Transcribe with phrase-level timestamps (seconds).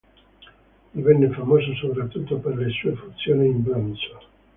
[0.95, 4.17] Divenne famoso soprattutto per le sue fusioni in bronzo.